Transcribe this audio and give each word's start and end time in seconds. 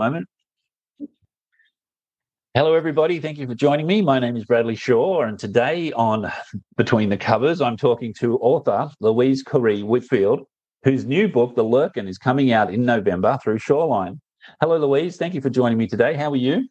Moment. 0.00 0.26
Hello, 2.54 2.72
everybody. 2.72 3.20
Thank 3.20 3.36
you 3.36 3.46
for 3.46 3.54
joining 3.54 3.86
me. 3.86 4.00
My 4.00 4.18
name 4.18 4.34
is 4.34 4.46
Bradley 4.46 4.74
Shaw, 4.74 5.24
and 5.24 5.38
today 5.38 5.92
on 5.92 6.32
Between 6.78 7.10
the 7.10 7.18
Covers, 7.18 7.60
I'm 7.60 7.76
talking 7.76 8.14
to 8.14 8.38
author 8.38 8.90
Louise 9.00 9.44
Corree 9.44 9.84
Whitfield, 9.84 10.46
whose 10.84 11.04
new 11.04 11.28
book, 11.28 11.54
The 11.54 11.62
Lurkin, 11.62 12.08
is 12.08 12.16
coming 12.16 12.50
out 12.50 12.72
in 12.72 12.86
November 12.86 13.38
through 13.42 13.58
Shawline. 13.58 14.18
Hello, 14.62 14.78
Louise. 14.78 15.18
Thank 15.18 15.34
you 15.34 15.42
for 15.42 15.50
joining 15.50 15.76
me 15.76 15.86
today. 15.86 16.14
How 16.14 16.32
are 16.32 16.36
you? 16.36 16.66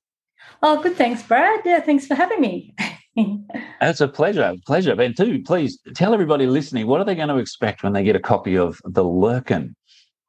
Oh, 0.64 0.82
good. 0.82 0.96
Thanks, 0.96 1.22
Brad. 1.22 1.60
Yeah, 1.64 1.82
thanks 1.82 2.08
for 2.08 2.16
having 2.16 2.42
me. 2.42 2.74
It's 3.82 4.00
a 4.00 4.08
pleasure. 4.08 4.56
Pleasure. 4.66 5.00
And 5.00 5.16
too, 5.16 5.44
please 5.44 5.78
tell 5.94 6.14
everybody 6.14 6.48
listening 6.48 6.88
what 6.88 7.02
are 7.02 7.04
they 7.04 7.16
going 7.16 7.28
to 7.28 7.38
expect 7.38 7.84
when 7.84 7.92
they 7.92 8.04
get 8.04 8.16
a 8.16 8.20
copy 8.20 8.58
of 8.58 8.80
The 8.86 9.04
Lurkin? 9.04 9.76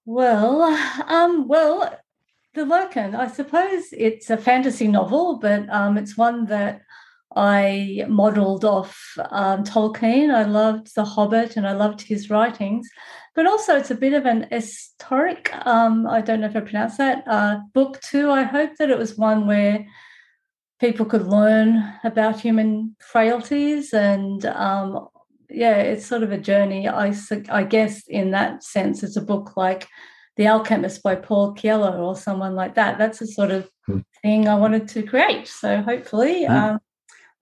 Well, 0.07 0.63
um, 1.07 1.47
well, 1.47 2.00
the 2.55 2.63
Lurkin, 2.63 3.15
I 3.15 3.29
suppose 3.29 3.87
it's 3.93 4.31
a 4.31 4.37
fantasy 4.37 4.89
novel, 4.89 5.39
but 5.39 5.69
um, 5.69 5.97
it's 5.97 6.17
one 6.17 6.47
that 6.47 6.83
I 7.37 8.05
modelled 8.09 8.65
off 8.65 9.01
um, 9.31 9.63
Tolkien. 9.63 10.35
I 10.35 10.43
loved 10.43 10.95
The 10.97 11.05
Hobbit 11.05 11.57
and 11.57 11.67
I 11.67 11.73
loved 11.73 12.01
his 12.01 12.29
writings, 12.29 12.89
but 13.37 13.47
also 13.47 13.77
it's 13.77 13.93
a 13.93 13.95
bit 13.95 14.15
of 14.15 14.27
an 14.27 14.49
historic, 14.51 15.55
um, 15.65 16.09
I 16.09 16.21
don't 16.21 16.41
know 16.41 16.49
if 16.49 16.57
I 16.57 16.61
pronounce 16.61 16.97
that, 16.97 17.23
uh, 17.29 17.61
book 17.73 18.01
too. 18.01 18.31
I 18.31 18.43
hope 18.43 18.77
that 18.79 18.91
it 18.91 18.99
was 18.99 19.17
one 19.17 19.47
where 19.47 19.87
people 20.81 21.07
could 21.07 21.27
learn 21.27 21.95
about 22.03 22.41
human 22.41 22.97
frailties 22.99 23.93
and 23.93 24.45
um, 24.47 25.09
yeah, 25.49 25.77
it's 25.77 26.07
sort 26.07 26.25
of 26.25 26.33
a 26.33 26.39
journey. 26.39 26.89
I, 26.89 27.15
I 27.49 27.63
guess 27.63 28.09
in 28.09 28.33
that 28.33 28.65
sense, 28.65 29.05
it's 29.05 29.17
a 29.17 29.21
book 29.21 29.57
like 29.57 29.87
the 30.41 30.47
Alchemist 30.47 31.03
by 31.03 31.17
Paul 31.17 31.53
Coelho 31.53 31.99
or 31.99 32.17
someone 32.17 32.55
like 32.55 32.75
that. 32.77 32.97
That's 32.97 33.19
the 33.19 33.27
sort 33.27 33.51
of 33.51 33.71
hmm. 33.85 33.99
thing 34.23 34.49
I 34.49 34.55
wanted 34.55 34.89
to 34.89 35.03
create. 35.03 35.47
So 35.47 35.83
hopefully, 35.83 36.47
um, 36.47 36.79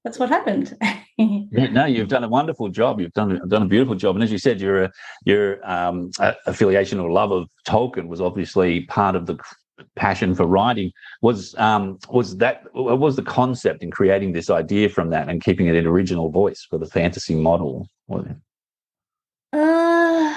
that's 0.02 0.18
what 0.18 0.30
happened. 0.30 0.76
yeah, 1.16 1.68
no, 1.68 1.84
you've 1.84 2.08
done 2.08 2.24
a 2.24 2.28
wonderful 2.28 2.68
job. 2.70 3.00
You've 3.00 3.12
done 3.12 3.40
done 3.48 3.62
a 3.62 3.66
beautiful 3.66 3.94
job, 3.94 4.16
and 4.16 4.24
as 4.24 4.32
you 4.32 4.38
said, 4.38 4.60
your 4.60 4.90
your 5.24 5.60
um, 5.62 6.10
affiliation 6.46 6.98
or 6.98 7.12
love 7.12 7.30
of 7.30 7.48
Tolkien 7.68 8.08
was 8.08 8.20
obviously 8.20 8.80
part 8.86 9.14
of 9.14 9.26
the 9.26 9.38
passion 9.94 10.34
for 10.34 10.46
writing. 10.46 10.90
Was 11.22 11.54
um, 11.56 12.00
was 12.10 12.36
that 12.38 12.64
what 12.72 12.98
was 12.98 13.14
the 13.14 13.22
concept 13.22 13.84
in 13.84 13.92
creating 13.92 14.32
this 14.32 14.50
idea 14.50 14.88
from 14.88 15.10
that 15.10 15.28
and 15.28 15.40
keeping 15.40 15.68
it 15.68 15.76
in 15.76 15.86
original 15.86 16.30
voice 16.30 16.66
for 16.68 16.78
the 16.78 16.86
fantasy 16.86 17.36
model? 17.36 17.88
Uh 19.52 20.27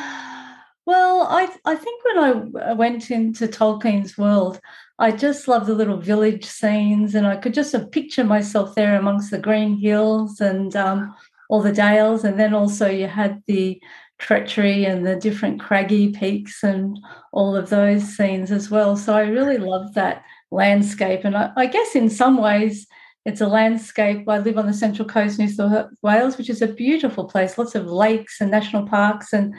well, 0.85 1.27
I 1.29 1.47
I 1.65 1.75
think 1.75 2.03
when 2.05 2.17
I 2.63 2.73
went 2.73 3.11
into 3.11 3.47
Tolkien's 3.47 4.17
world, 4.17 4.59
I 4.99 5.11
just 5.11 5.47
love 5.47 5.67
the 5.67 5.75
little 5.75 5.97
village 5.97 6.45
scenes, 6.45 7.15
and 7.15 7.27
I 7.27 7.35
could 7.37 7.53
just 7.53 7.71
sort 7.71 7.83
of 7.83 7.91
picture 7.91 8.23
myself 8.23 8.75
there 8.75 8.97
amongst 8.97 9.31
the 9.31 9.39
green 9.39 9.77
hills 9.77 10.41
and 10.41 10.75
um, 10.75 11.15
all 11.49 11.61
the 11.61 11.71
dales, 11.71 12.23
and 12.23 12.39
then 12.39 12.53
also 12.53 12.87
you 12.89 13.07
had 13.07 13.41
the 13.47 13.81
treachery 14.17 14.85
and 14.85 15.05
the 15.05 15.15
different 15.15 15.59
craggy 15.59 16.11
peaks 16.11 16.63
and 16.63 16.99
all 17.31 17.55
of 17.55 17.69
those 17.69 18.03
scenes 18.15 18.51
as 18.51 18.69
well. 18.69 18.95
So 18.95 19.15
I 19.15 19.23
really 19.23 19.57
love 19.57 19.93
that 19.95 20.23
landscape, 20.51 21.21
and 21.25 21.37
I, 21.37 21.51
I 21.55 21.65
guess 21.67 21.95
in 21.95 22.09
some 22.09 22.37
ways 22.37 22.87
it's 23.25 23.41
a 23.41 23.47
landscape. 23.47 24.27
I 24.27 24.39
live 24.39 24.57
on 24.57 24.65
the 24.65 24.73
central 24.73 25.07
coast, 25.07 25.37
New 25.37 25.47
South 25.47 25.89
Wales, 26.01 26.37
which 26.37 26.49
is 26.49 26.61
a 26.63 26.67
beautiful 26.67 27.25
place, 27.25 27.57
lots 27.57 27.75
of 27.75 27.85
lakes 27.85 28.41
and 28.41 28.49
national 28.49 28.87
parks, 28.87 29.31
and 29.31 29.53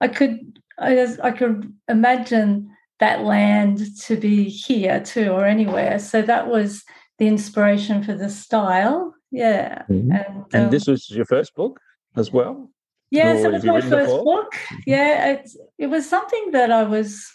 I 0.00 0.08
could 0.08 0.60
I, 0.78 1.06
I 1.22 1.30
could 1.30 1.72
imagine 1.88 2.70
that 3.00 3.22
land 3.22 3.80
to 4.02 4.16
be 4.16 4.44
here 4.44 5.00
too 5.00 5.30
or 5.30 5.44
anywhere. 5.44 5.98
So 5.98 6.22
that 6.22 6.48
was 6.48 6.84
the 7.18 7.26
inspiration 7.26 8.02
for 8.02 8.14
the 8.14 8.28
style. 8.28 9.14
Yeah. 9.30 9.82
Mm-hmm. 9.90 10.12
And, 10.12 10.44
and 10.52 10.64
um, 10.66 10.70
this 10.70 10.86
was 10.86 11.10
your 11.10 11.24
first 11.24 11.54
book 11.54 11.80
as 12.16 12.32
well? 12.32 12.70
Yes, 13.10 13.44
it 13.44 13.52
was 13.52 13.64
my 13.64 13.80
first 13.80 14.10
before? 14.10 14.24
book. 14.24 14.52
Mm-hmm. 14.52 14.76
Yeah, 14.86 15.32
it, 15.32 15.50
it 15.78 15.86
was 15.86 16.08
something 16.08 16.50
that 16.52 16.70
I 16.70 16.82
was 16.82 17.30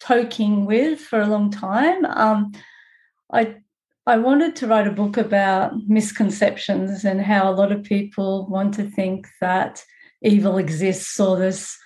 toking 0.00 0.66
with 0.66 1.00
for 1.00 1.20
a 1.20 1.26
long 1.26 1.50
time. 1.50 2.04
Um, 2.06 2.52
I 3.32 3.56
I 4.08 4.18
wanted 4.18 4.54
to 4.56 4.68
write 4.68 4.86
a 4.86 4.92
book 4.92 5.16
about 5.16 5.72
misconceptions 5.88 7.04
and 7.04 7.20
how 7.20 7.50
a 7.50 7.54
lot 7.54 7.72
of 7.72 7.82
people 7.82 8.46
want 8.48 8.74
to 8.74 8.88
think 8.88 9.26
that 9.40 9.84
evil 10.22 10.58
exists 10.58 11.18
or 11.18 11.36
there's 11.36 11.76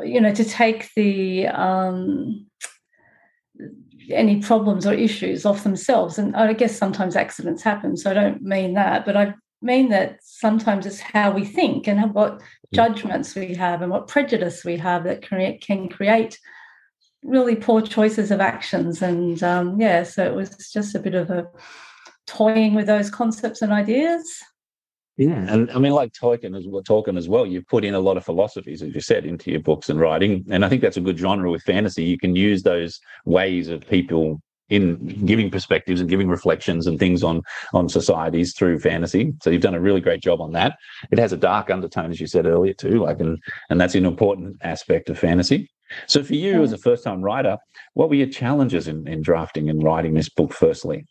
you 0.00 0.20
know, 0.20 0.34
to 0.34 0.44
take 0.44 0.90
the 0.94 1.48
um, 1.48 2.46
any 4.10 4.40
problems 4.40 4.86
or 4.86 4.92
issues 4.92 5.46
off 5.46 5.64
themselves. 5.64 6.18
And 6.18 6.36
I 6.36 6.52
guess 6.52 6.76
sometimes 6.76 7.16
accidents 7.16 7.62
happen, 7.62 7.96
so 7.96 8.10
I 8.10 8.14
don't 8.14 8.42
mean 8.42 8.74
that, 8.74 9.04
but 9.04 9.16
I 9.16 9.34
mean 9.62 9.88
that 9.88 10.18
sometimes 10.22 10.86
it's 10.86 11.00
how 11.00 11.30
we 11.30 11.44
think 11.44 11.88
and 11.88 12.12
what 12.12 12.40
judgments 12.72 13.34
we 13.34 13.54
have 13.54 13.82
and 13.82 13.90
what 13.90 14.08
prejudice 14.08 14.64
we 14.64 14.76
have 14.76 15.04
that 15.04 15.26
create, 15.26 15.62
can 15.62 15.88
create 15.88 16.38
really 17.22 17.56
poor 17.56 17.80
choices 17.80 18.30
of 18.30 18.40
actions. 18.40 19.00
And 19.00 19.42
um, 19.42 19.80
yeah, 19.80 20.02
so 20.02 20.24
it 20.24 20.34
was 20.34 20.50
just 20.70 20.94
a 20.94 20.98
bit 20.98 21.14
of 21.14 21.30
a 21.30 21.46
toying 22.26 22.74
with 22.74 22.86
those 22.86 23.10
concepts 23.10 23.62
and 23.62 23.72
ideas. 23.72 24.42
Yeah, 25.16 25.46
and 25.48 25.70
I 25.70 25.78
mean, 25.78 25.92
like 25.92 26.12
Tolkien 26.12 26.56
as 26.56 26.66
well, 26.66 26.82
Tolkien 26.82 27.16
as 27.16 27.28
well. 27.28 27.46
You've 27.46 27.68
put 27.68 27.84
in 27.84 27.94
a 27.94 28.00
lot 28.00 28.16
of 28.16 28.24
philosophies, 28.24 28.82
as 28.82 28.94
you 28.94 29.00
said, 29.00 29.24
into 29.24 29.50
your 29.50 29.60
books 29.60 29.88
and 29.88 30.00
writing, 30.00 30.44
and 30.50 30.64
I 30.64 30.68
think 30.68 30.82
that's 30.82 30.96
a 30.96 31.00
good 31.00 31.18
genre 31.18 31.50
with 31.50 31.62
fantasy. 31.62 32.02
You 32.02 32.18
can 32.18 32.34
use 32.34 32.64
those 32.64 32.98
ways 33.24 33.68
of 33.68 33.86
people 33.88 34.40
in 34.70 35.24
giving 35.24 35.50
perspectives 35.50 36.00
and 36.00 36.10
giving 36.10 36.28
reflections 36.28 36.86
and 36.86 36.98
things 36.98 37.22
on 37.22 37.42
on 37.72 37.88
societies 37.88 38.54
through 38.54 38.80
fantasy. 38.80 39.32
So 39.42 39.50
you've 39.50 39.62
done 39.62 39.74
a 39.74 39.80
really 39.80 40.00
great 40.00 40.22
job 40.22 40.40
on 40.40 40.52
that. 40.52 40.76
It 41.12 41.18
has 41.18 41.32
a 41.32 41.36
dark 41.36 41.70
undertone, 41.70 42.10
as 42.10 42.20
you 42.20 42.26
said 42.26 42.46
earlier, 42.46 42.74
too. 42.74 43.02
Like, 43.02 43.20
and 43.20 43.38
and 43.70 43.80
that's 43.80 43.94
an 43.94 44.06
important 44.06 44.56
aspect 44.62 45.10
of 45.10 45.18
fantasy. 45.18 45.70
So 46.08 46.24
for 46.24 46.34
you, 46.34 46.62
as 46.62 46.72
a 46.72 46.78
first 46.78 47.04
time 47.04 47.22
writer, 47.22 47.58
what 47.92 48.08
were 48.08 48.14
your 48.16 48.26
challenges 48.26 48.88
in, 48.88 49.06
in 49.06 49.22
drafting 49.22 49.70
and 49.70 49.82
writing 49.82 50.14
this 50.14 50.28
book? 50.28 50.52
Firstly. 50.52 51.06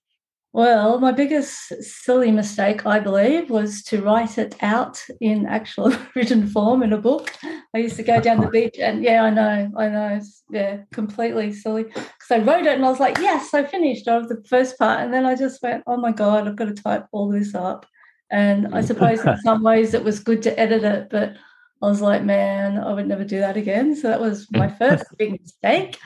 Well, 0.54 1.00
my 1.00 1.12
biggest 1.12 1.74
silly 1.84 2.30
mistake, 2.30 2.86
I 2.86 3.00
believe, 3.00 3.50
was 3.50 3.82
to 3.86 4.04
write 4.04 4.38
it 4.38 4.56
out 4.62 5.04
in 5.20 5.48
actual 5.48 5.92
written 6.16 6.46
form 6.46 6.84
in 6.84 6.94
a 6.94 6.98
book. 7.00 7.34
I 7.74 7.80
used 7.80 7.96
to 7.96 8.04
go 8.04 8.22
down 8.22 8.40
the 8.40 8.50
beach 8.50 8.78
and 8.80 9.04
yeah, 9.04 9.24
I 9.24 9.32
know, 9.32 9.72
I 9.76 9.90
know, 9.90 10.22
yeah, 10.52 10.82
completely 10.94 11.54
silly. 11.54 11.86
Because 11.86 12.30
I 12.30 12.38
wrote 12.38 12.68
it 12.68 12.76
and 12.76 12.86
I 12.86 12.90
was 12.90 13.00
like, 13.00 13.18
yes, 13.18 13.52
I 13.56 13.64
finished 13.64 14.08
of 14.08 14.30
the 14.30 14.44
first 14.48 14.78
part. 14.78 15.00
And 15.02 15.12
then 15.12 15.26
I 15.26 15.36
just 15.36 15.60
went, 15.64 15.84
oh 15.88 15.98
my 15.98 16.12
God, 16.12 16.48
I've 16.48 16.56
got 16.56 16.66
to 16.66 16.76
type 16.76 17.08
all 17.12 17.30
this 17.30 17.56
up. 17.56 17.88
And 18.30 18.76
I 18.76 18.82
suppose 18.82 19.26
in 19.26 19.36
some 19.44 19.64
ways 19.64 19.96
it 19.96 20.04
was 20.04 20.20
good 20.20 20.44
to 20.44 20.60
edit 20.60 20.84
it, 20.84 21.08
but 21.10 21.36
I 21.82 21.88
was 21.88 22.02
like, 22.02 22.24
man, 22.24 22.78
I 22.78 22.94
would 22.94 23.08
never 23.08 23.24
do 23.24 23.40
that 23.40 23.58
again. 23.58 23.96
So 23.96 24.08
that 24.08 24.22
was 24.22 24.48
my 24.52 24.68
first 24.78 25.06
big 25.18 25.42
mistake. 25.42 25.98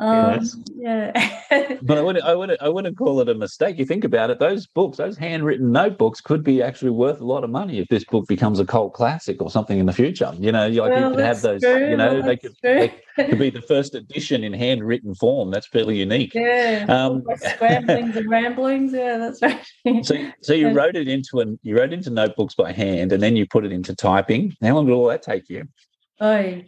Um, 0.00 0.46
yeah. 0.76 1.10
but 1.82 1.98
I 1.98 2.02
wouldn't, 2.02 2.24
I 2.24 2.34
wouldn't, 2.34 2.62
I 2.62 2.68
wouldn't 2.68 2.96
call 2.96 3.20
it 3.20 3.28
a 3.28 3.34
mistake. 3.34 3.78
You 3.78 3.84
think 3.84 4.04
about 4.04 4.30
it; 4.30 4.38
those 4.38 4.66
books, 4.66 4.98
those 4.98 5.16
handwritten 5.16 5.72
notebooks, 5.72 6.20
could 6.20 6.44
be 6.44 6.62
actually 6.62 6.90
worth 6.90 7.20
a 7.20 7.24
lot 7.24 7.42
of 7.42 7.50
money 7.50 7.78
if 7.78 7.88
this 7.88 8.04
book 8.04 8.26
becomes 8.28 8.60
a 8.60 8.64
cult 8.64 8.94
classic 8.94 9.42
or 9.42 9.50
something 9.50 9.78
in 9.78 9.86
the 9.86 9.92
future. 9.92 10.32
You 10.38 10.52
know, 10.52 10.68
like 10.68 10.90
well, 10.90 11.10
you 11.10 11.16
could 11.16 11.24
have 11.24 11.40
those. 11.42 11.62
True. 11.62 11.90
You 11.90 11.96
know, 11.96 12.22
they 12.22 12.36
could, 12.36 12.54
they 12.62 12.94
could 13.16 13.38
be 13.38 13.50
the 13.50 13.62
first 13.62 13.96
edition 13.96 14.44
in 14.44 14.52
handwritten 14.52 15.14
form. 15.16 15.50
That's 15.50 15.66
fairly 15.66 15.98
unique. 15.98 16.32
Yeah. 16.32 16.86
Um, 16.88 17.24
scramblings 17.36 18.16
and 18.16 18.30
ramblings. 18.30 18.92
Yeah, 18.92 19.18
that's 19.18 19.42
right. 19.42 20.06
so, 20.06 20.30
so 20.42 20.52
you 20.52 20.70
wrote 20.70 20.94
it 20.94 21.08
into 21.08 21.40
an, 21.40 21.58
you 21.62 21.76
wrote 21.76 21.92
into 21.92 22.10
notebooks 22.10 22.54
by 22.54 22.70
hand, 22.70 23.12
and 23.12 23.20
then 23.20 23.34
you 23.34 23.46
put 23.46 23.64
it 23.64 23.72
into 23.72 23.96
typing. 23.96 24.54
How 24.62 24.74
long 24.74 24.86
did 24.86 24.92
all 24.92 25.08
that 25.08 25.22
take 25.22 25.48
you? 25.48 25.66
Oh, 26.20 26.62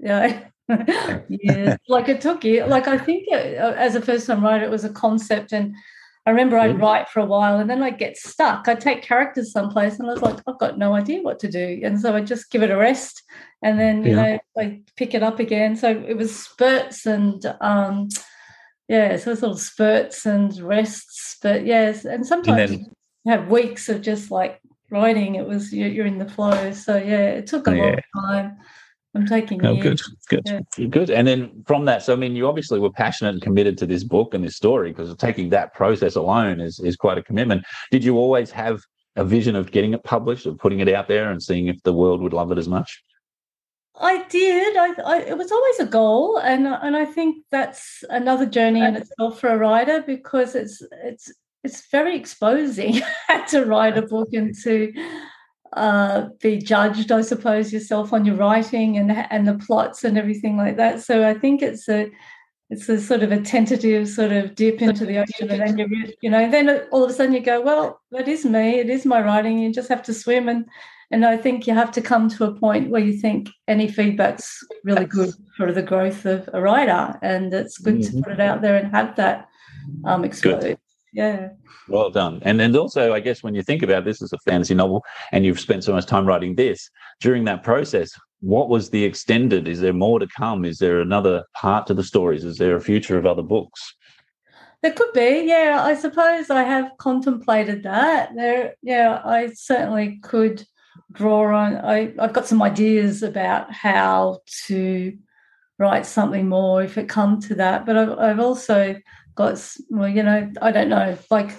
yeah. 0.00 0.48
yeah, 1.28 1.76
like 1.88 2.08
it 2.08 2.20
took 2.20 2.44
you. 2.44 2.64
Like 2.66 2.88
I 2.88 2.98
think 2.98 3.24
it, 3.28 3.58
uh, 3.58 3.72
as 3.72 3.94
a 3.94 4.02
first 4.02 4.26
time 4.26 4.44
writer, 4.44 4.64
it 4.64 4.70
was 4.70 4.84
a 4.84 4.90
concept, 4.90 5.52
and 5.52 5.74
I 6.28 6.30
remember 6.30 6.58
I'd 6.58 6.78
write 6.78 7.08
for 7.08 7.20
a 7.20 7.24
while 7.24 7.58
and 7.58 7.70
then 7.70 7.82
I'd 7.82 7.98
get 7.98 8.18
stuck. 8.18 8.68
I'd 8.68 8.82
take 8.82 9.00
characters 9.00 9.50
someplace 9.50 9.98
and 9.98 10.10
I 10.10 10.12
was 10.12 10.20
like, 10.20 10.38
I've 10.46 10.58
got 10.58 10.76
no 10.76 10.92
idea 10.92 11.22
what 11.22 11.38
to 11.38 11.48
do. 11.48 11.80
And 11.82 11.98
so 11.98 12.14
I'd 12.14 12.26
just 12.26 12.50
give 12.50 12.62
it 12.62 12.70
a 12.70 12.76
rest 12.76 13.22
and 13.62 13.80
then, 13.80 14.04
you 14.04 14.14
yeah. 14.14 14.22
know, 14.22 14.38
I 14.58 14.82
pick 14.94 15.14
it 15.14 15.22
up 15.22 15.38
again. 15.38 15.74
So 15.74 15.88
it 15.88 16.18
was 16.18 16.38
spurts 16.38 17.06
and, 17.06 17.42
um, 17.62 18.08
yeah, 18.88 19.16
so 19.16 19.32
it's 19.32 19.40
little 19.40 19.56
spurts 19.56 20.26
and 20.26 20.54
rests. 20.60 21.38
But 21.40 21.64
yes, 21.64 22.04
and 22.04 22.26
sometimes 22.26 22.72
and 22.72 22.80
then, 22.80 22.92
you 23.24 23.32
have 23.32 23.48
weeks 23.48 23.88
of 23.88 24.02
just 24.02 24.30
like 24.30 24.60
writing. 24.90 25.36
It 25.36 25.46
was, 25.46 25.72
you're, 25.72 26.04
in 26.04 26.18
the 26.18 26.28
flow. 26.28 26.72
So 26.72 26.98
yeah, 26.98 27.30
it 27.30 27.46
took 27.46 27.66
a 27.68 27.70
oh, 27.70 27.74
long 27.74 27.96
time. 28.26 28.58
I'm 29.14 29.26
taking. 29.26 29.64
Oh, 29.64 29.76
good, 29.76 30.00
good, 30.28 30.42
yeah. 30.46 30.86
good. 30.86 31.10
And 31.10 31.26
then 31.26 31.64
from 31.66 31.86
that, 31.86 32.02
so 32.02 32.12
I 32.12 32.16
mean, 32.16 32.36
you 32.36 32.46
obviously 32.46 32.78
were 32.78 32.90
passionate 32.90 33.30
and 33.30 33.42
committed 33.42 33.78
to 33.78 33.86
this 33.86 34.04
book 34.04 34.34
and 34.34 34.44
this 34.44 34.56
story 34.56 34.92
because 34.92 35.14
taking 35.16 35.48
that 35.50 35.74
process 35.74 36.14
alone 36.14 36.60
is 36.60 36.78
is 36.80 36.96
quite 36.96 37.18
a 37.18 37.22
commitment. 37.22 37.64
Did 37.90 38.04
you 38.04 38.16
always 38.16 38.50
have 38.50 38.82
a 39.16 39.24
vision 39.24 39.56
of 39.56 39.72
getting 39.72 39.94
it 39.94 40.04
published, 40.04 40.46
of 40.46 40.58
putting 40.58 40.80
it 40.80 40.88
out 40.88 41.08
there, 41.08 41.30
and 41.30 41.42
seeing 41.42 41.68
if 41.68 41.82
the 41.82 41.92
world 41.92 42.20
would 42.20 42.34
love 42.34 42.52
it 42.52 42.58
as 42.58 42.68
much? 42.68 43.02
I 44.00 44.24
did. 44.24 44.76
I, 44.76 44.94
I, 45.04 45.20
it 45.22 45.38
was 45.38 45.50
always 45.50 45.80
a 45.80 45.86
goal, 45.86 46.38
and 46.38 46.66
and 46.66 46.96
I 46.96 47.06
think 47.06 47.44
that's 47.50 48.04
another 48.10 48.46
journey 48.46 48.80
in 48.80 48.96
itself 48.96 49.40
for 49.40 49.48
a 49.48 49.58
writer 49.58 50.02
because 50.02 50.54
it's 50.54 50.82
it's 51.02 51.32
it's 51.64 51.88
very 51.90 52.16
exposing 52.16 53.00
to 53.48 53.64
write 53.64 53.98
a 53.98 54.02
book 54.02 54.28
and 54.32 54.54
to 54.62 54.92
uh, 55.72 56.28
be 56.40 56.58
judged, 56.58 57.12
I 57.12 57.20
suppose, 57.20 57.72
yourself 57.72 58.12
on 58.12 58.24
your 58.24 58.36
writing 58.36 58.96
and 58.96 59.10
and 59.12 59.46
the 59.46 59.54
plots 59.54 60.04
and 60.04 60.16
everything 60.16 60.56
like 60.56 60.76
that. 60.76 61.00
So 61.02 61.28
I 61.28 61.34
think 61.34 61.62
it's 61.62 61.88
a 61.88 62.10
it's 62.70 62.88
a 62.88 63.00
sort 63.00 63.22
of 63.22 63.32
a 63.32 63.40
tentative 63.40 64.08
sort 64.08 64.32
of 64.32 64.54
dip 64.54 64.82
into 64.82 65.06
the 65.06 65.18
ocean, 65.18 65.50
and 65.50 65.60
then 65.60 65.78
you 65.78 66.12
you 66.20 66.30
know 66.30 66.50
then 66.50 66.68
all 66.90 67.04
of 67.04 67.10
a 67.10 67.14
sudden 67.14 67.34
you 67.34 67.40
go, 67.40 67.60
well, 67.60 68.00
that 68.12 68.28
is 68.28 68.44
me. 68.44 68.78
It 68.78 68.90
is 68.90 69.06
my 69.06 69.20
writing. 69.22 69.58
You 69.58 69.72
just 69.72 69.88
have 69.88 70.02
to 70.04 70.14
swim 70.14 70.48
and. 70.48 70.66
And 71.10 71.24
I 71.24 71.38
think 71.38 71.66
you 71.66 71.72
have 71.72 71.90
to 71.92 72.02
come 72.02 72.28
to 72.28 72.44
a 72.44 72.54
point 72.54 72.90
where 72.90 73.00
you 73.00 73.14
think 73.14 73.48
any 73.66 73.88
feedback's 73.88 74.62
really 74.84 75.06
good 75.06 75.32
for 75.56 75.72
the 75.72 75.80
growth 75.80 76.26
of 76.26 76.50
a 76.52 76.60
writer, 76.60 77.18
and 77.22 77.54
it's 77.54 77.78
good 77.78 78.00
mm-hmm. 78.00 78.18
to 78.18 78.22
put 78.22 78.32
it 78.34 78.40
out 78.40 78.60
there 78.60 78.76
and 78.76 78.94
have 78.94 79.16
that 79.16 79.48
um, 80.04 80.22
exposed. 80.22 80.76
Yeah. 81.12 81.50
Well 81.88 82.10
done. 82.10 82.40
And 82.42 82.60
and 82.60 82.76
also, 82.76 83.12
I 83.14 83.20
guess 83.20 83.42
when 83.42 83.54
you 83.54 83.62
think 83.62 83.82
about 83.82 84.04
this 84.04 84.22
as 84.22 84.32
a 84.32 84.38
fantasy 84.38 84.74
novel, 84.74 85.04
and 85.32 85.44
you've 85.44 85.60
spent 85.60 85.84
so 85.84 85.92
much 85.92 86.06
time 86.06 86.26
writing 86.26 86.54
this, 86.54 86.90
during 87.20 87.44
that 87.44 87.62
process, 87.62 88.10
what 88.40 88.68
was 88.68 88.90
the 88.90 89.04
extended? 89.04 89.66
Is 89.66 89.80
there 89.80 89.92
more 89.92 90.18
to 90.18 90.28
come? 90.36 90.64
Is 90.64 90.78
there 90.78 91.00
another 91.00 91.44
part 91.54 91.86
to 91.86 91.94
the 91.94 92.04
stories? 92.04 92.44
Is 92.44 92.58
there 92.58 92.76
a 92.76 92.80
future 92.80 93.18
of 93.18 93.26
other 93.26 93.42
books? 93.42 93.94
There 94.82 94.92
could 94.92 95.12
be, 95.12 95.44
yeah. 95.46 95.80
I 95.82 95.94
suppose 95.94 96.50
I 96.50 96.62
have 96.62 96.92
contemplated 96.98 97.82
that. 97.82 98.30
There, 98.36 98.74
yeah, 98.82 99.20
I 99.24 99.50
certainly 99.54 100.20
could 100.22 100.64
draw 101.10 101.52
on. 101.56 101.76
I, 101.78 102.14
I've 102.18 102.32
got 102.32 102.46
some 102.46 102.62
ideas 102.62 103.24
about 103.24 103.72
how 103.72 104.38
to 104.66 105.18
write 105.78 106.06
something 106.06 106.48
more 106.48 106.82
if 106.82 106.96
it 106.96 107.08
come 107.08 107.40
to 107.42 107.56
that. 107.56 107.86
But 107.86 107.96
I've, 107.96 108.18
I've 108.18 108.40
also 108.40 108.96
got 109.38 109.56
well 109.88 110.08
you 110.08 110.22
know 110.22 110.50
i 110.60 110.72
don't 110.72 110.88
know 110.88 111.16
like 111.30 111.50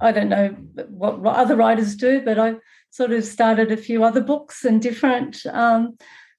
i 0.00 0.10
don't 0.10 0.30
know 0.30 0.48
what, 0.88 1.20
what 1.20 1.36
other 1.36 1.54
writers 1.54 1.94
do 1.94 2.22
but 2.22 2.38
i 2.38 2.54
sort 2.88 3.12
of 3.12 3.22
started 3.22 3.70
a 3.70 3.76
few 3.76 4.02
other 4.02 4.22
books 4.22 4.64
and 4.64 4.80
different 4.80 5.44
um, 5.46 5.96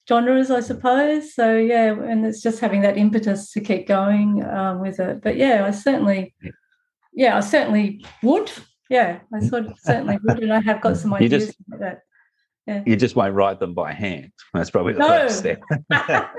genres 0.08 0.50
i 0.50 0.60
suppose. 0.60 1.32
So 1.34 1.56
yeah 1.56 1.92
and 1.92 2.26
it's 2.26 2.42
just 2.42 2.58
having 2.60 2.82
that 2.82 2.98
impetus 2.98 3.52
to 3.52 3.60
keep 3.60 3.86
going 3.86 4.44
um, 4.44 4.80
with 4.80 4.98
it. 4.98 5.22
But 5.22 5.36
yeah 5.36 5.64
i 5.64 5.70
certainly 5.70 6.34
yeah 7.12 7.36
i 7.36 7.40
certainly 7.40 8.04
would. 8.22 8.50
Yeah 8.90 9.20
i 9.32 9.40
sort 9.46 9.66
of 9.66 9.78
certainly 9.78 10.18
would 10.24 10.40
and 10.42 10.52
i 10.52 10.60
have 10.60 10.80
got 10.80 10.96
some 10.96 11.14
ideas 11.14 11.46
just, 11.46 11.58
like 11.70 11.80
that 11.80 11.98
yeah. 12.66 12.82
You 12.86 12.96
just 12.96 13.14
won't 13.14 13.34
write 13.34 13.60
them 13.60 13.74
by 13.74 13.92
hand. 13.92 14.32
That's 14.54 14.70
probably 14.70 14.94
the 14.94 15.00
no. 15.00 15.08
first 15.08 15.38
step. 15.38 15.62
no, 15.90 16.30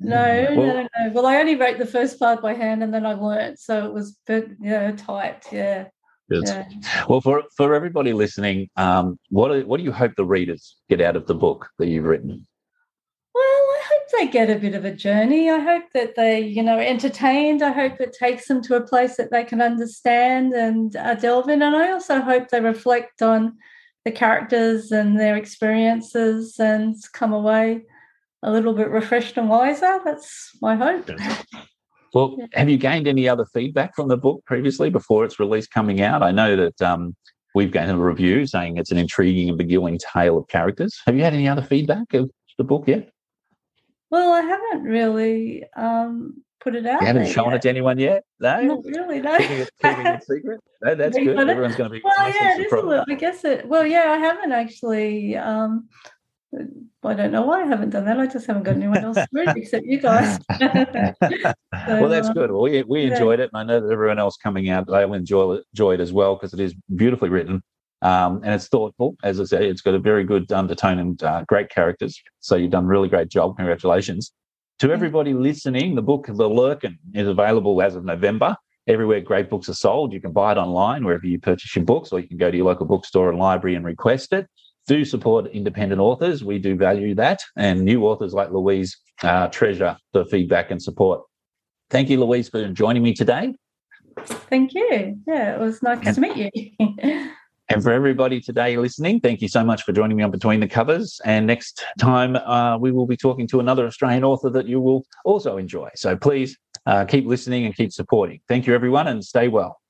well, 0.00 0.56
no, 0.56 0.82
no. 0.82 1.10
Well, 1.12 1.26
I 1.26 1.36
only 1.36 1.54
wrote 1.54 1.78
the 1.78 1.86
first 1.86 2.18
part 2.18 2.42
by 2.42 2.54
hand, 2.54 2.82
and 2.82 2.92
then 2.92 3.06
I 3.06 3.14
learnt, 3.14 3.60
so 3.60 3.86
it 3.86 3.92
was, 3.92 4.16
but 4.26 4.46
yeah, 4.60 4.90
typed. 4.92 5.52
Yeah. 5.52 5.86
Yeah. 6.28 6.64
Well, 7.08 7.20
for 7.20 7.42
for 7.56 7.74
everybody 7.74 8.12
listening, 8.12 8.70
um, 8.76 9.18
what 9.28 9.48
do, 9.48 9.66
what 9.66 9.76
do 9.76 9.84
you 9.84 9.92
hope 9.92 10.14
the 10.16 10.24
readers 10.24 10.76
get 10.88 11.00
out 11.00 11.14
of 11.14 11.26
the 11.26 11.34
book 11.34 11.68
that 11.78 11.88
you've 11.88 12.04
written? 12.04 12.46
Well, 13.34 13.44
I 13.44 13.82
hope 13.84 14.02
they 14.18 14.28
get 14.28 14.50
a 14.50 14.58
bit 14.58 14.74
of 14.74 14.84
a 14.84 14.94
journey. 14.94 15.50
I 15.50 15.58
hope 15.58 15.84
that 15.94 16.14
they, 16.16 16.40
you 16.40 16.62
know, 16.62 16.78
entertained. 16.78 17.62
I 17.62 17.72
hope 17.72 18.00
it 18.00 18.16
takes 18.18 18.48
them 18.48 18.62
to 18.62 18.76
a 18.76 18.86
place 18.86 19.16
that 19.16 19.30
they 19.30 19.44
can 19.44 19.60
understand 19.60 20.54
and 20.54 20.96
uh, 20.96 21.14
delve 21.16 21.48
in. 21.48 21.62
And 21.62 21.76
I 21.76 21.92
also 21.92 22.20
hope 22.20 22.48
they 22.48 22.60
reflect 22.60 23.20
on 23.20 23.58
the 24.04 24.12
characters 24.12 24.90
and 24.90 25.18
their 25.18 25.36
experiences 25.36 26.58
and 26.58 26.96
come 27.12 27.32
away 27.32 27.82
a 28.42 28.50
little 28.50 28.74
bit 28.74 28.90
refreshed 28.90 29.36
and 29.36 29.48
wiser. 29.48 30.00
That's 30.04 30.50
my 30.60 30.74
hope. 30.74 31.08
Well, 32.14 32.36
have 32.52 32.68
you 32.68 32.76
gained 32.76 33.08
any 33.08 33.28
other 33.28 33.46
feedback 33.54 33.94
from 33.94 34.08
the 34.08 34.16
book 34.16 34.44
previously 34.44 34.90
before 34.90 35.24
its 35.24 35.40
release 35.40 35.66
coming 35.66 36.02
out? 36.02 36.22
I 36.22 36.30
know 36.30 36.56
that 36.56 36.82
um, 36.82 37.16
we've 37.54 37.72
gained 37.72 37.90
a 37.90 37.96
review 37.96 38.46
saying 38.46 38.76
it's 38.76 38.90
an 38.90 38.98
intriguing 38.98 39.48
and 39.48 39.56
beguiling 39.56 39.98
tale 39.98 40.36
of 40.36 40.48
characters. 40.48 41.00
Have 41.06 41.16
you 41.16 41.22
had 41.22 41.32
any 41.32 41.48
other 41.48 41.62
feedback 41.62 42.12
of 42.12 42.30
the 42.58 42.64
book 42.64 42.84
yet? 42.86 43.08
Well, 44.10 44.32
I 44.32 44.42
haven't 44.42 44.82
really. 44.82 45.64
Um, 45.74 46.42
put 46.62 46.74
it 46.74 46.86
out. 46.86 47.00
You 47.00 47.06
haven't 47.06 47.28
shown 47.28 47.50
yet. 47.50 47.56
it 47.56 47.62
to 47.62 47.68
anyone 47.68 47.98
yet? 47.98 48.24
No, 48.40 48.60
not 48.60 48.84
really. 48.84 49.20
No, 49.20 49.38
keeping 49.38 49.58
it, 49.58 49.70
keeping 49.82 50.06
it 50.06 50.22
secret. 50.26 50.60
No, 50.82 50.94
that's 50.94 51.16
good. 51.16 51.38
Everyone's 51.38 51.76
going 51.76 51.90
to 51.90 51.94
be. 51.94 52.02
Well, 52.04 52.28
yeah, 52.28 52.56
it 52.56 52.66
is 52.66 52.72
a 52.72 52.76
little. 52.76 53.04
I 53.08 53.14
guess 53.14 53.44
it. 53.44 53.66
Well, 53.66 53.86
yeah, 53.86 54.10
I 54.10 54.18
haven't 54.18 54.52
actually. 54.52 55.36
Um, 55.36 55.88
I 57.04 57.14
don't 57.14 57.32
know 57.32 57.42
why 57.42 57.62
I 57.62 57.66
haven't 57.66 57.90
done 57.90 58.04
that. 58.04 58.20
I 58.20 58.26
just 58.26 58.46
haven't 58.46 58.64
got 58.64 58.76
anyone 58.76 58.98
else 58.98 59.16
to 59.16 59.26
read 59.32 59.48
except 59.56 59.86
you 59.86 59.98
guys. 59.98 60.38
so, 60.58 60.68
well, 61.88 62.08
that's 62.08 62.28
good. 62.30 62.50
Well, 62.52 62.62
we 62.62 62.82
we 62.82 63.04
enjoyed 63.04 63.38
yeah. 63.38 63.46
it, 63.46 63.50
and 63.52 63.60
I 63.60 63.64
know 63.64 63.80
that 63.80 63.92
everyone 63.92 64.18
else 64.18 64.36
coming 64.36 64.68
out 64.68 64.86
they'll 64.86 65.14
enjoy 65.14 65.54
it, 65.54 65.64
enjoy 65.72 65.94
it 65.94 66.00
as 66.00 66.12
well 66.12 66.36
because 66.36 66.52
it 66.52 66.60
is 66.60 66.74
beautifully 66.94 67.30
written. 67.30 67.62
Um, 68.02 68.40
and 68.44 68.52
it's 68.54 68.68
thoughtful. 68.68 69.16
As 69.22 69.40
I 69.40 69.44
say, 69.44 69.68
it's 69.68 69.80
got 69.80 69.94
a 69.94 69.98
very 69.98 70.24
good 70.24 70.50
undertone 70.50 70.98
and 70.98 71.22
uh, 71.22 71.44
great 71.46 71.70
characters. 71.70 72.20
So 72.40 72.56
you've 72.56 72.72
done 72.72 72.84
a 72.84 72.88
really 72.88 73.08
great 73.08 73.28
job. 73.28 73.56
Congratulations. 73.56 74.32
To 74.82 74.90
everybody 74.90 75.32
listening, 75.32 75.94
the 75.94 76.02
book 76.02 76.26
The 76.26 76.48
Lurkin 76.48 76.98
is 77.14 77.28
available 77.28 77.80
as 77.80 77.94
of 77.94 78.04
November. 78.04 78.56
Everywhere 78.88 79.20
great 79.20 79.48
books 79.48 79.68
are 79.68 79.74
sold, 79.74 80.12
you 80.12 80.20
can 80.20 80.32
buy 80.32 80.50
it 80.50 80.58
online 80.58 81.04
wherever 81.04 81.24
you 81.24 81.38
purchase 81.38 81.76
your 81.76 81.84
books, 81.84 82.10
or 82.10 82.18
you 82.18 82.26
can 82.26 82.36
go 82.36 82.50
to 82.50 82.56
your 82.56 82.66
local 82.66 82.86
bookstore 82.86 83.30
and 83.30 83.38
library 83.38 83.76
and 83.76 83.84
request 83.84 84.32
it. 84.32 84.48
Do 84.88 85.04
support 85.04 85.46
independent 85.52 86.00
authors. 86.00 86.42
We 86.42 86.58
do 86.58 86.74
value 86.74 87.14
that. 87.14 87.44
And 87.56 87.84
new 87.84 88.04
authors 88.04 88.34
like 88.34 88.50
Louise 88.50 88.98
uh, 89.22 89.46
treasure 89.46 89.96
the 90.14 90.24
feedback 90.24 90.72
and 90.72 90.82
support. 90.82 91.20
Thank 91.88 92.10
you, 92.10 92.18
Louise, 92.18 92.48
for 92.48 92.66
joining 92.70 93.04
me 93.04 93.14
today. 93.14 93.54
Thank 94.26 94.74
you. 94.74 95.16
Yeah, 95.28 95.54
it 95.54 95.60
was 95.60 95.80
nice 95.80 96.04
and, 96.04 96.14
to 96.16 96.20
meet 96.20 96.52
you. 96.80 97.30
And 97.72 97.82
for 97.82 97.90
everybody 97.90 98.38
today 98.38 98.76
listening, 98.76 99.20
thank 99.20 99.40
you 99.40 99.48
so 99.48 99.64
much 99.64 99.82
for 99.82 99.92
joining 99.92 100.18
me 100.18 100.22
on 100.22 100.30
Between 100.30 100.60
the 100.60 100.68
Covers. 100.68 101.18
And 101.24 101.46
next 101.46 101.82
time, 101.98 102.36
uh, 102.36 102.76
we 102.76 102.92
will 102.92 103.06
be 103.06 103.16
talking 103.16 103.46
to 103.48 103.60
another 103.60 103.86
Australian 103.86 104.24
author 104.24 104.50
that 104.50 104.66
you 104.66 104.78
will 104.78 105.06
also 105.24 105.56
enjoy. 105.56 105.88
So 105.94 106.14
please 106.14 106.58
uh, 106.84 107.06
keep 107.06 107.24
listening 107.24 107.64
and 107.64 107.74
keep 107.74 107.90
supporting. 107.90 108.42
Thank 108.46 108.66
you, 108.66 108.74
everyone, 108.74 109.08
and 109.08 109.24
stay 109.24 109.48
well. 109.48 109.80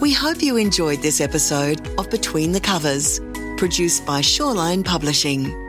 We 0.00 0.14
hope 0.14 0.42
you 0.42 0.56
enjoyed 0.56 1.00
this 1.00 1.20
episode 1.20 1.86
of 1.98 2.08
Between 2.08 2.52
the 2.52 2.60
Covers, 2.60 3.20
produced 3.58 4.06
by 4.06 4.22
Shawline 4.22 4.86
Publishing. 4.86 5.63